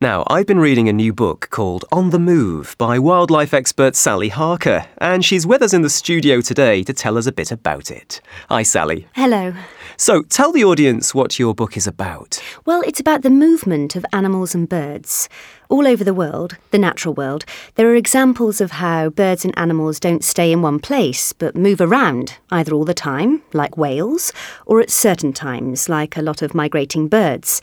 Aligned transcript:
Now, 0.00 0.22
I've 0.28 0.46
been 0.46 0.60
reading 0.60 0.88
a 0.88 0.92
new 0.92 1.12
book 1.12 1.48
called 1.50 1.84
On 1.90 2.10
the 2.10 2.20
Move 2.20 2.76
by 2.78 3.00
wildlife 3.00 3.52
expert 3.52 3.96
Sally 3.96 4.28
Harker, 4.28 4.86
and 4.98 5.24
she's 5.24 5.44
with 5.44 5.60
us 5.60 5.72
in 5.72 5.82
the 5.82 5.90
studio 5.90 6.40
today 6.40 6.84
to 6.84 6.92
tell 6.92 7.18
us 7.18 7.26
a 7.26 7.32
bit 7.32 7.50
about 7.50 7.90
it. 7.90 8.20
Hi, 8.48 8.62
Sally. 8.62 9.08
Hello. 9.16 9.54
So, 9.96 10.22
tell 10.22 10.52
the 10.52 10.64
audience 10.64 11.16
what 11.16 11.40
your 11.40 11.52
book 11.52 11.76
is 11.76 11.88
about. 11.88 12.40
Well, 12.64 12.80
it's 12.82 13.00
about 13.00 13.22
the 13.22 13.30
movement 13.30 13.96
of 13.96 14.06
animals 14.12 14.54
and 14.54 14.68
birds. 14.68 15.28
All 15.68 15.84
over 15.84 16.04
the 16.04 16.14
world, 16.14 16.56
the 16.70 16.78
natural 16.78 17.14
world, 17.14 17.44
there 17.74 17.90
are 17.90 17.96
examples 17.96 18.60
of 18.60 18.70
how 18.70 19.08
birds 19.08 19.44
and 19.44 19.58
animals 19.58 19.98
don't 19.98 20.22
stay 20.22 20.52
in 20.52 20.62
one 20.62 20.78
place 20.78 21.32
but 21.32 21.56
move 21.56 21.80
around, 21.80 22.38
either 22.52 22.72
all 22.72 22.84
the 22.84 22.94
time, 22.94 23.42
like 23.52 23.76
whales, 23.76 24.32
or 24.64 24.80
at 24.80 24.90
certain 24.90 25.32
times, 25.32 25.88
like 25.88 26.16
a 26.16 26.22
lot 26.22 26.40
of 26.40 26.54
migrating 26.54 27.08
birds. 27.08 27.60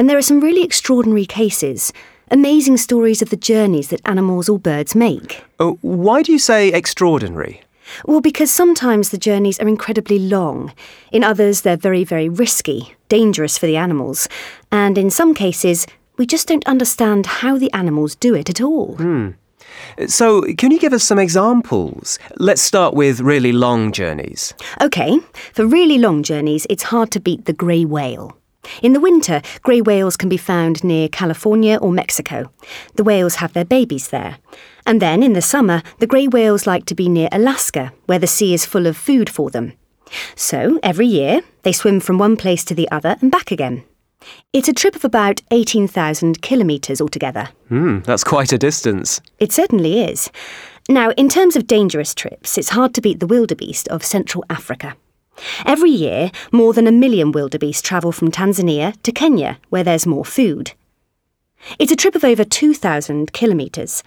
And 0.00 0.08
there 0.08 0.16
are 0.16 0.22
some 0.22 0.40
really 0.40 0.62
extraordinary 0.62 1.26
cases, 1.26 1.92
amazing 2.30 2.78
stories 2.78 3.20
of 3.20 3.28
the 3.28 3.36
journeys 3.36 3.88
that 3.88 4.00
animals 4.06 4.48
or 4.48 4.58
birds 4.58 4.94
make. 4.94 5.44
Oh, 5.58 5.76
why 5.82 6.22
do 6.22 6.32
you 6.32 6.38
say 6.38 6.68
extraordinary? 6.68 7.60
Well, 8.06 8.22
because 8.22 8.50
sometimes 8.50 9.10
the 9.10 9.18
journeys 9.18 9.60
are 9.60 9.68
incredibly 9.68 10.18
long. 10.18 10.72
In 11.12 11.22
others, 11.22 11.60
they're 11.60 11.76
very, 11.76 12.02
very 12.02 12.30
risky, 12.30 12.94
dangerous 13.10 13.58
for 13.58 13.66
the 13.66 13.76
animals. 13.76 14.26
And 14.72 14.96
in 14.96 15.10
some 15.10 15.34
cases, 15.34 15.86
we 16.16 16.24
just 16.24 16.48
don't 16.48 16.66
understand 16.66 17.26
how 17.26 17.58
the 17.58 17.70
animals 17.74 18.14
do 18.14 18.34
it 18.34 18.48
at 18.48 18.62
all. 18.62 18.94
Hmm. 18.94 19.32
So, 20.06 20.40
can 20.54 20.70
you 20.70 20.78
give 20.78 20.94
us 20.94 21.04
some 21.04 21.18
examples? 21.18 22.18
Let's 22.38 22.62
start 22.62 22.94
with 22.94 23.20
really 23.20 23.52
long 23.52 23.92
journeys. 23.92 24.54
OK, 24.80 25.18
for 25.52 25.66
really 25.66 25.98
long 25.98 26.22
journeys, 26.22 26.66
it's 26.70 26.84
hard 26.84 27.10
to 27.10 27.20
beat 27.20 27.44
the 27.44 27.52
grey 27.52 27.84
whale. 27.84 28.39
In 28.82 28.92
the 28.92 29.00
winter, 29.00 29.42
grey 29.62 29.80
whales 29.80 30.16
can 30.16 30.28
be 30.28 30.36
found 30.36 30.84
near 30.84 31.08
California 31.08 31.76
or 31.76 31.92
Mexico. 31.92 32.50
The 32.96 33.04
whales 33.04 33.36
have 33.36 33.52
their 33.52 33.64
babies 33.64 34.08
there. 34.08 34.38
And 34.86 35.00
then 35.00 35.22
in 35.22 35.34
the 35.34 35.42
summer, 35.42 35.82
the 35.98 36.06
grey 36.06 36.28
whales 36.28 36.66
like 36.66 36.86
to 36.86 36.94
be 36.94 37.08
near 37.08 37.28
Alaska, 37.32 37.92
where 38.06 38.18
the 38.18 38.26
sea 38.26 38.54
is 38.54 38.66
full 38.66 38.86
of 38.86 38.96
food 38.96 39.28
for 39.30 39.50
them. 39.50 39.74
So 40.34 40.80
every 40.82 41.06
year, 41.06 41.42
they 41.62 41.72
swim 41.72 42.00
from 42.00 42.18
one 42.18 42.36
place 42.36 42.64
to 42.64 42.74
the 42.74 42.90
other 42.90 43.16
and 43.20 43.30
back 43.30 43.50
again. 43.50 43.84
It's 44.52 44.68
a 44.68 44.72
trip 44.72 44.96
of 44.96 45.04
about 45.04 45.40
18,000 45.50 46.42
kilometres 46.42 47.00
altogether. 47.00 47.48
Hmm, 47.68 48.00
that's 48.00 48.24
quite 48.24 48.52
a 48.52 48.58
distance. 48.58 49.20
It 49.38 49.52
certainly 49.52 50.02
is. 50.02 50.30
Now, 50.88 51.10
in 51.12 51.28
terms 51.28 51.56
of 51.56 51.66
dangerous 51.66 52.14
trips, 52.14 52.58
it's 52.58 52.70
hard 52.70 52.94
to 52.94 53.00
beat 53.00 53.20
the 53.20 53.26
wildebeest 53.26 53.88
of 53.88 54.04
Central 54.04 54.44
Africa. 54.50 54.96
Every 55.64 55.90
year, 55.90 56.30
more 56.52 56.72
than 56.72 56.86
a 56.86 56.92
million 56.92 57.32
wildebeest 57.32 57.84
travel 57.84 58.12
from 58.12 58.30
Tanzania 58.30 59.00
to 59.02 59.12
Kenya, 59.12 59.58
where 59.68 59.84
there's 59.84 60.06
more 60.06 60.24
food. 60.24 60.72
It's 61.78 61.92
a 61.92 61.96
trip 61.96 62.14
of 62.14 62.24
over 62.24 62.44
2,000 62.44 63.32
kilometres. 63.32 64.02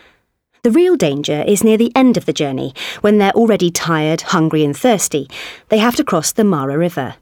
The 0.64 0.72
real 0.72 0.96
danger 0.96 1.44
is 1.46 1.64
near 1.64 1.78
the 1.78 1.92
end 1.96 2.16
of 2.16 2.26
the 2.26 2.34
journey, 2.34 2.74
when 3.02 3.18
they're 3.18 3.32
already 3.32 3.70
tired, 3.70 4.22
hungry, 4.22 4.64
and 4.64 4.76
thirsty. 4.76 5.30
They 5.70 5.80
have 5.80 5.96
to 5.98 6.04
cross 6.04 6.32
the 6.32 6.44
Mara 6.44 6.78
River. 6.78 7.16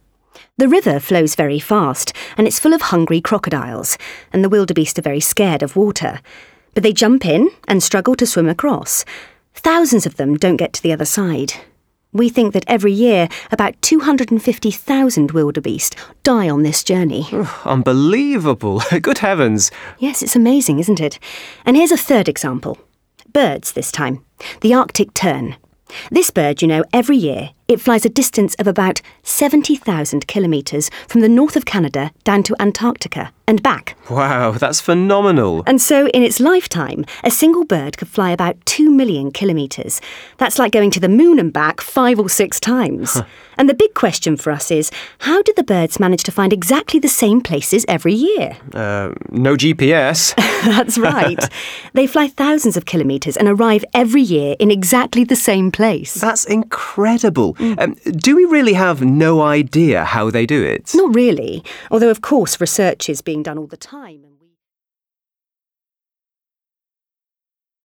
The 0.57 0.67
river 0.67 0.99
flows 0.99 1.33
very 1.33 1.59
fast, 1.59 2.13
and 2.37 2.45
it's 2.45 2.59
full 2.59 2.73
of 2.73 2.83
hungry 2.83 3.19
crocodiles, 3.19 3.97
and 4.31 4.43
the 4.43 4.49
wildebeest 4.49 4.99
are 4.99 5.01
very 5.01 5.19
scared 5.19 5.63
of 5.63 5.75
water. 5.75 6.19
But 6.73 6.83
they 6.83 6.93
jump 6.93 7.25
in 7.25 7.49
and 7.67 7.81
struggle 7.81 8.15
to 8.15 8.27
swim 8.27 8.47
across. 8.47 9.03
Thousands 9.55 10.05
of 10.05 10.17
them 10.17 10.37
don't 10.37 10.57
get 10.57 10.73
to 10.73 10.83
the 10.83 10.93
other 10.93 11.05
side. 11.05 11.53
We 12.13 12.29
think 12.29 12.53
that 12.53 12.65
every 12.67 12.91
year 12.91 13.29
about 13.51 13.81
250,000 13.81 15.31
wildebeest 15.31 15.95
die 16.23 16.49
on 16.49 16.63
this 16.63 16.83
journey. 16.83 17.27
Unbelievable. 17.63 18.81
Good 19.01 19.19
heavens. 19.19 19.71
Yes, 19.97 20.21
it's 20.21 20.35
amazing, 20.35 20.79
isn't 20.79 20.99
it? 20.99 21.19
And 21.65 21.77
here's 21.77 21.91
a 21.91 21.97
third 21.97 22.27
example 22.27 22.77
birds 23.31 23.71
this 23.71 23.91
time. 23.91 24.25
The 24.59 24.73
Arctic 24.73 25.13
tern. 25.13 25.55
This 26.09 26.29
bird, 26.29 26.61
you 26.61 26.67
know, 26.67 26.83
every 26.93 27.17
year 27.17 27.51
it 27.71 27.81
flies 27.81 28.05
a 28.05 28.09
distance 28.09 28.55
of 28.55 28.67
about 28.67 29.01
70,000 29.23 30.27
kilometres 30.27 30.89
from 31.07 31.21
the 31.21 31.29
north 31.29 31.55
of 31.55 31.65
Canada 31.65 32.11
down 32.23 32.43
to 32.43 32.55
Antarctica 32.59 33.31
and 33.47 33.63
back. 33.63 33.97
Wow, 34.09 34.51
that's 34.51 34.79
phenomenal. 34.79 35.63
And 35.65 35.81
so, 35.81 36.07
in 36.09 36.23
its 36.23 36.39
lifetime, 36.39 37.05
a 37.23 37.31
single 37.31 37.65
bird 37.65 37.97
could 37.97 38.07
fly 38.07 38.31
about 38.31 38.63
2 38.65 38.89
million 38.89 39.31
kilometres. 39.31 40.01
That's 40.37 40.59
like 40.59 40.71
going 40.71 40.91
to 40.91 40.99
the 40.99 41.09
moon 41.09 41.39
and 41.39 41.51
back 41.51 41.81
five 41.81 42.19
or 42.19 42.29
six 42.29 42.59
times. 42.59 43.21
And 43.57 43.69
the 43.69 43.73
big 43.73 43.93
question 43.93 44.37
for 44.37 44.51
us 44.51 44.71
is 44.71 44.89
how 45.19 45.41
did 45.43 45.55
the 45.55 45.63
birds 45.63 45.99
manage 45.99 46.23
to 46.23 46.31
find 46.31 46.51
exactly 46.51 46.99
the 46.99 47.07
same 47.07 47.41
places 47.41 47.85
every 47.87 48.13
year? 48.13 48.57
Uh, 48.73 49.13
no 49.29 49.55
GPS. 49.55 50.33
That's 50.65 50.97
right. 50.97 51.47
they 51.93 52.07
fly 52.07 52.27
thousands 52.27 52.77
of 52.77 52.85
kilometres 52.85 53.37
and 53.37 53.47
arrive 53.47 53.85
every 53.93 54.21
year 54.21 54.55
in 54.59 54.71
exactly 54.71 55.23
the 55.23 55.35
same 55.35 55.71
place. 55.71 56.15
That's 56.15 56.45
incredible. 56.45 57.55
Um, 57.61 57.95
do 58.11 58.35
we 58.35 58.45
really 58.45 58.73
have 58.73 59.01
no 59.01 59.41
idea 59.41 60.03
how 60.03 60.31
they 60.31 60.45
do 60.45 60.63
it? 60.63 60.91
Not 60.95 61.13
really, 61.13 61.63
although, 61.91 62.09
of 62.09 62.21
course, 62.21 62.59
research 62.59 63.07
is 63.09 63.21
being 63.21 63.43
done 63.43 63.57
all 63.57 63.67
the 63.67 63.77
time. 63.77 64.23